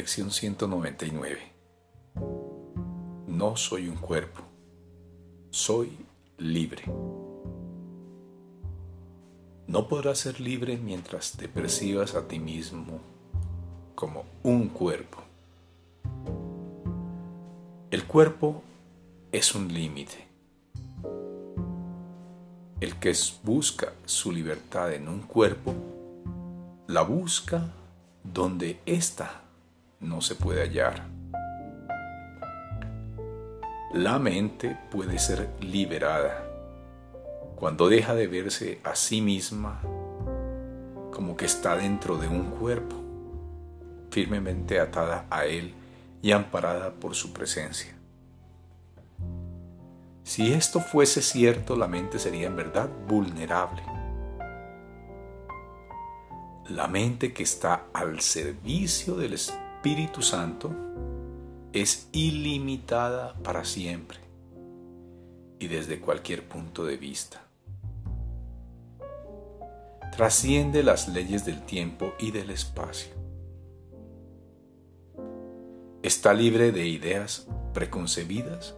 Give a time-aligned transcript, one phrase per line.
[0.00, 1.40] Lección 199.
[3.26, 4.40] No soy un cuerpo,
[5.50, 5.94] soy
[6.38, 6.84] libre.
[9.66, 12.98] No podrás ser libre mientras te percibas a ti mismo
[13.94, 15.18] como un cuerpo.
[17.90, 18.62] El cuerpo
[19.32, 20.26] es un límite.
[22.80, 25.74] El que busca su libertad en un cuerpo,
[26.86, 27.74] la busca
[28.24, 29.42] donde ésta
[30.00, 31.04] no se puede hallar.
[33.92, 36.46] La mente puede ser liberada
[37.56, 39.80] cuando deja de verse a sí misma
[41.12, 42.96] como que está dentro de un cuerpo,
[44.10, 45.74] firmemente atada a él
[46.22, 47.94] y amparada por su presencia.
[50.22, 53.82] Si esto fuese cierto, la mente sería en verdad vulnerable.
[56.68, 59.69] La mente que está al servicio del Espíritu
[60.20, 60.74] Santo
[61.72, 64.18] es ilimitada para siempre
[65.58, 67.42] y desde cualquier punto de vista.
[70.14, 73.14] Trasciende las leyes del tiempo y del espacio.
[76.02, 78.74] Está libre de ideas preconcebidas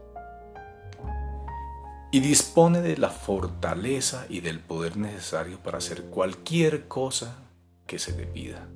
[2.12, 7.38] y dispone de la fortaleza y del poder necesario para hacer cualquier cosa
[7.86, 8.68] que se le pida.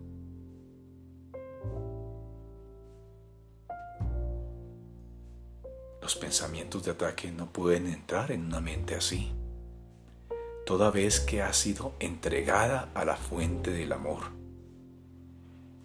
[6.07, 9.33] Los pensamientos de ataque no pueden entrar en una mente así,
[10.65, 14.21] toda vez que ha sido entregada a la fuente del amor.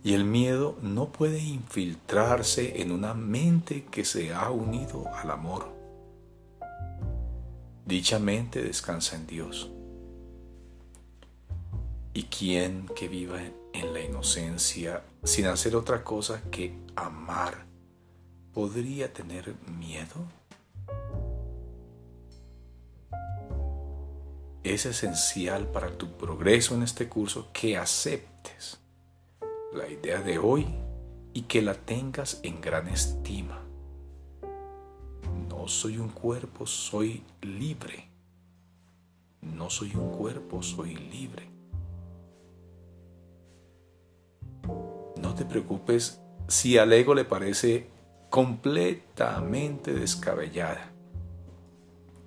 [0.03, 5.73] Y el miedo no puede infiltrarse en una mente que se ha unido al amor.
[7.87, 9.71] Dicha mente descansa en Dios.
[12.13, 13.39] ¿Y quién que viva
[13.73, 17.70] en la inocencia sin hacer otra cosa que amar
[18.53, 20.15] podría tener miedo?
[24.63, 28.79] Es esencial para tu progreso en este curso que aceptes
[29.73, 30.67] la idea de hoy
[31.33, 33.61] y que la tengas en gran estima
[35.61, 38.09] no soy un cuerpo, soy libre.
[39.41, 41.47] No soy un cuerpo, soy libre.
[45.21, 47.87] No te preocupes si al ego le parece
[48.31, 50.89] completamente descabellada.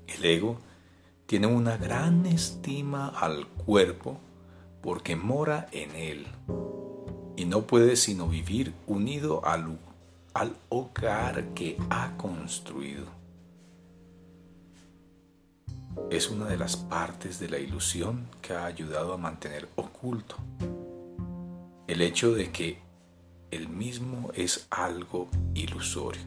[0.07, 0.59] El ego
[1.25, 4.19] tiene una gran estima al cuerpo
[4.83, 6.27] porque mora en él
[7.37, 9.79] y no puede sino vivir unido al,
[10.35, 13.07] al hogar que ha construido
[16.11, 20.37] es una de las partes de la ilusión que ha ayudado a mantener oculto
[21.87, 22.79] el hecho de que
[23.55, 26.25] el mismo es algo ilusorio.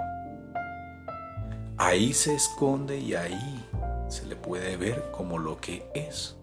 [1.77, 3.65] Ahí se esconde y ahí
[4.09, 6.35] se le puede ver como lo que es.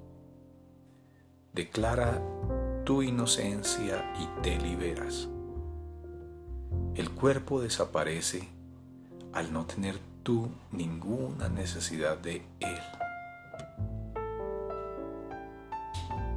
[1.53, 2.21] Declara
[2.85, 5.29] tu inocencia y te liberas.
[6.95, 8.49] El cuerpo desaparece
[9.33, 12.81] al no tener tú ninguna necesidad de él.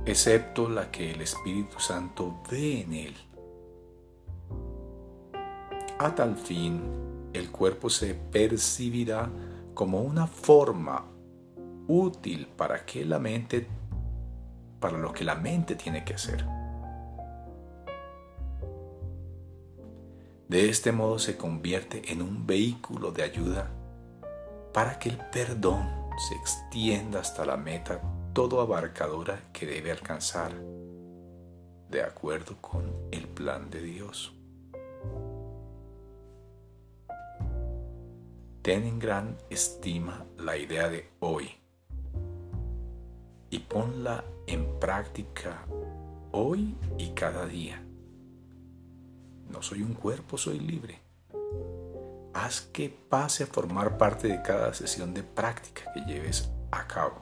[0.07, 3.15] excepto la que el Espíritu Santo ve en él.
[5.99, 6.81] A tal fin,
[7.33, 9.29] el cuerpo se percibirá
[9.73, 11.05] como una forma
[11.87, 13.67] útil para que la mente
[14.79, 16.45] para lo que la mente tiene que hacer.
[20.47, 23.71] De este modo se convierte en un vehículo de ayuda
[24.73, 25.89] para que el perdón
[26.29, 28.01] se extienda hasta la meta
[28.33, 30.53] todo abarcadora que debe alcanzar
[31.89, 34.36] de acuerdo con el plan de Dios.
[38.67, 41.49] Ten en gran estima la idea de hoy
[43.49, 45.65] y ponla en práctica
[46.33, 47.81] hoy y cada día.
[49.49, 50.99] No soy un cuerpo, soy libre.
[52.33, 57.21] Haz que pase a formar parte de cada sesión de práctica que lleves a cabo.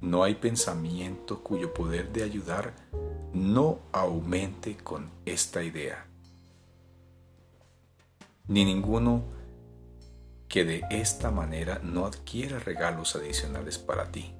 [0.00, 2.72] No hay pensamiento cuyo poder de ayudar
[3.34, 6.06] no aumente con esta idea,
[8.52, 9.24] ni ninguno
[10.46, 14.34] que de esta manera no adquiera regalos adicionales para ti.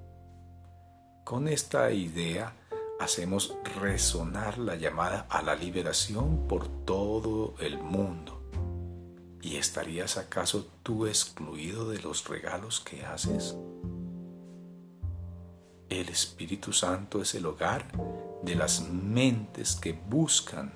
[1.24, 2.54] Con esta idea
[3.00, 8.42] hacemos resonar la llamada a la liberación por todo el mundo.
[9.40, 13.56] ¿Y estarías acaso tú excluido de los regalos que haces?
[15.88, 17.90] El Espíritu Santo es el hogar
[18.42, 20.74] de las mentes que buscan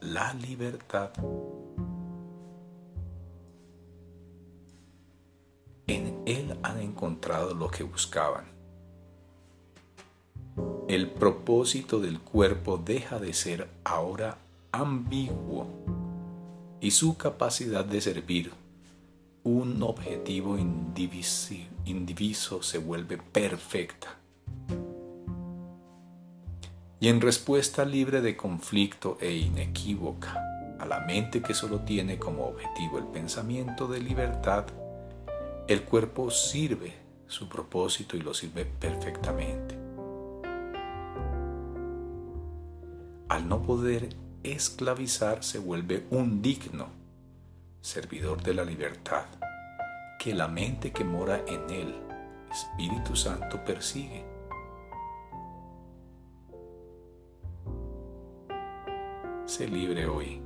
[0.00, 1.12] la libertad.
[6.26, 8.44] Él han encontrado lo que buscaban.
[10.88, 14.38] El propósito del cuerpo deja de ser ahora
[14.72, 15.66] ambiguo
[16.80, 18.52] y su capacidad de servir
[19.44, 24.16] un objetivo indiviso se vuelve perfecta.
[26.98, 30.42] Y en respuesta libre de conflicto e inequívoca
[30.78, 34.64] a la mente que solo tiene como objetivo el pensamiento de libertad,
[35.66, 36.92] el cuerpo sirve
[37.26, 39.78] su propósito y lo sirve perfectamente.
[43.28, 44.10] Al no poder
[44.42, 46.88] esclavizar se vuelve un digno
[47.80, 49.24] servidor de la libertad
[50.18, 51.94] que la mente que mora en él,
[52.50, 54.24] Espíritu Santo, persigue.
[59.46, 60.43] Sé libre hoy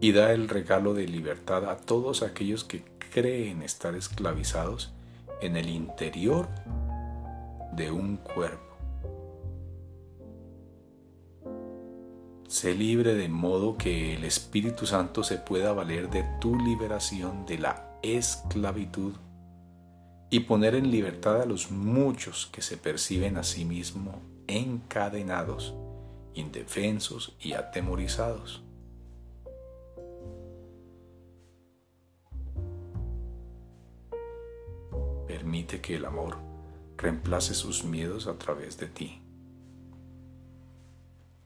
[0.00, 4.92] y da el regalo de libertad a todos aquellos que creen estar esclavizados
[5.40, 6.48] en el interior
[7.72, 8.70] de un cuerpo.
[12.48, 17.58] Sé libre de modo que el Espíritu Santo se pueda valer de tu liberación de
[17.58, 19.14] la esclavitud
[20.30, 25.74] y poner en libertad a los muchos que se perciben a sí mismos encadenados,
[26.34, 28.64] indefensos y atemorizados.
[35.50, 36.36] Permite que el amor
[36.96, 39.20] reemplace sus miedos a través de ti.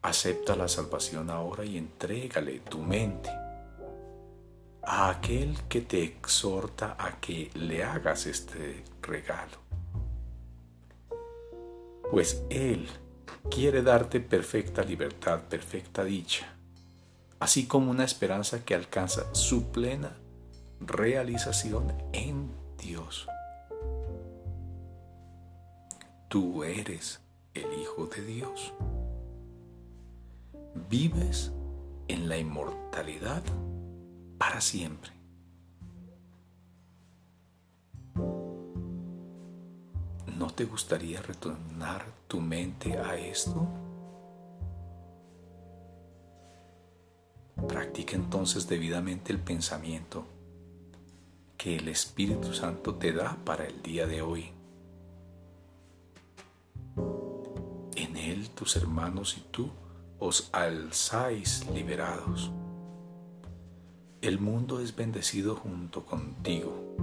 [0.03, 3.31] Acepta la salvación ahora y entrégale tu mente
[4.83, 9.57] a aquel que te exhorta a que le hagas este regalo.
[12.11, 12.87] Pues Él
[13.49, 16.45] quiere darte perfecta libertad, perfecta dicha,
[17.39, 20.15] así como una esperanza que alcanza su plena
[20.79, 23.27] realización en Dios.
[26.35, 27.21] Tú eres
[27.53, 28.73] el Hijo de Dios
[30.89, 31.53] vives
[32.09, 33.41] en la inmortalidad
[34.37, 35.11] para siempre.
[40.37, 43.65] ¿No te gustaría retornar tu mente a esto?
[47.65, 50.25] Practica entonces debidamente el pensamiento
[51.55, 54.51] que el Espíritu Santo te da para el día de hoy.
[58.47, 59.69] Tus hermanos y tú
[60.19, 62.51] os alzáis liberados.
[64.21, 66.95] El mundo es bendecido junto contigo.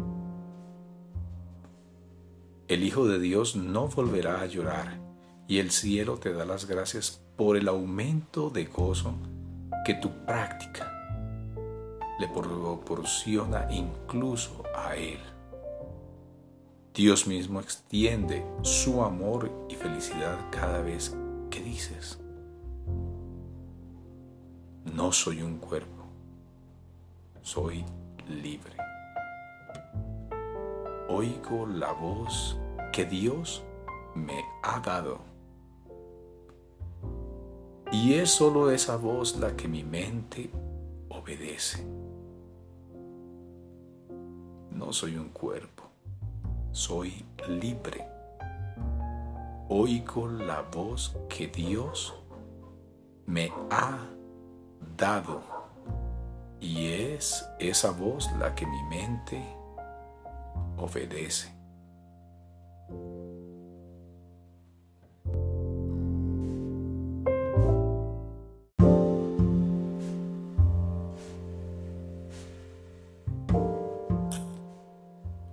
[2.68, 4.98] El Hijo de Dios no volverá a llorar
[5.46, 9.14] y el cielo te da las gracias por el aumento de gozo
[9.84, 10.90] que tu práctica
[12.18, 15.18] le proporciona incluso a Él.
[16.94, 21.16] Dios mismo extiende su amor y felicidad cada vez
[21.52, 22.18] que dices,
[24.94, 26.04] no soy un cuerpo,
[27.42, 27.84] soy
[28.26, 28.74] libre.
[31.10, 32.56] Oigo la voz
[32.90, 33.62] que Dios
[34.14, 35.20] me ha dado.
[37.92, 40.50] Y es solo esa voz la que mi mente
[41.10, 41.86] obedece.
[44.70, 45.82] No soy un cuerpo,
[46.72, 48.11] soy libre.
[49.74, 52.14] Oigo la voz que Dios
[53.24, 54.06] me ha
[54.98, 55.40] dado.
[56.60, 59.42] Y es esa voz la que mi mente
[60.76, 61.50] obedece.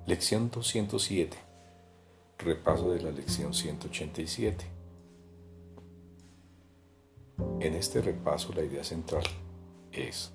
[0.05, 1.49] Lección 207.
[2.41, 4.65] Repaso de la lección 187.
[7.60, 9.24] En este repaso la idea central
[9.91, 10.31] es,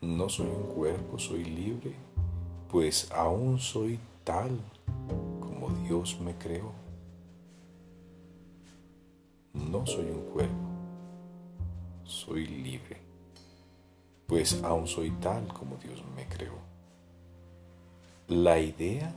[0.00, 1.92] no soy un cuerpo, soy libre,
[2.68, 4.60] pues aún soy tal
[5.40, 6.70] como Dios me creó.
[9.52, 10.68] No soy un cuerpo,
[12.04, 12.96] soy libre,
[14.28, 16.54] pues aún soy tal como Dios me creó.
[18.28, 19.12] La idea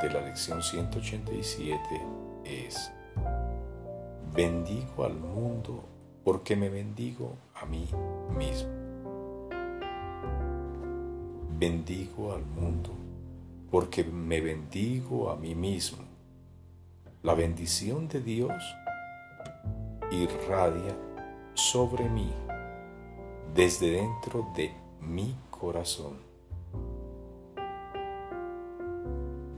[0.00, 1.78] de la lección 187
[2.44, 2.92] es,
[4.34, 5.84] bendigo al mundo
[6.24, 7.88] porque me bendigo a mí
[8.36, 8.68] mismo.
[11.58, 12.90] Bendigo al mundo
[13.70, 16.04] porque me bendigo a mí mismo.
[17.22, 18.62] La bendición de Dios
[20.10, 20.96] irradia
[21.54, 22.30] sobre mí
[23.54, 26.18] desde dentro de mi corazón,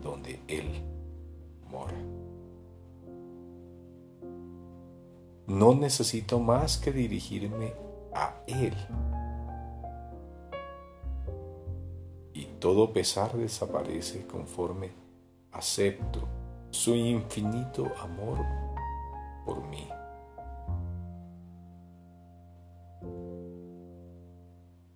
[0.08, 0.82] donde Él
[1.70, 1.96] mora.
[5.46, 7.74] No necesito más que dirigirme
[8.14, 8.74] a Él.
[12.32, 14.92] Y todo pesar desaparece conforme
[15.52, 16.26] acepto
[16.70, 18.38] su infinito amor
[19.44, 19.88] por mí.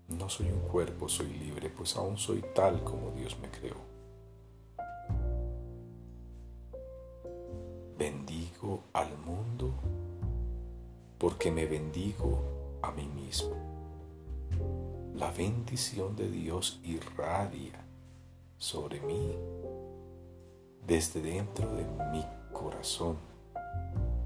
[0.08, 3.91] No soy un cuerpo, soy libre, pues aún soy tal como Dios me creó.
[11.42, 12.38] Porque me bendigo
[12.82, 13.56] a mí mismo.
[15.16, 17.84] La bendición de Dios irradia
[18.58, 19.34] sobre mí
[20.86, 23.16] desde dentro de mi corazón,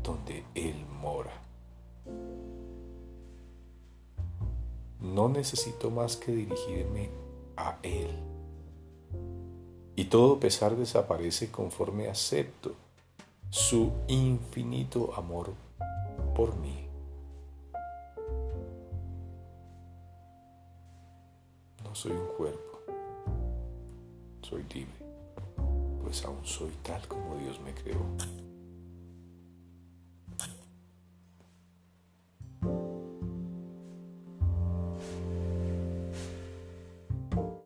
[0.02, 1.32] donde Él mora.
[5.00, 7.08] No necesito más que dirigirme
[7.56, 8.10] a Él.
[9.96, 12.74] Y todo pesar desaparece conforme acepto
[13.48, 15.54] su infinito amor
[16.34, 16.86] por mí.
[21.96, 22.80] Soy un cuerpo,
[24.42, 25.06] soy libre
[26.02, 27.98] pues aún soy tal como Dios me creó.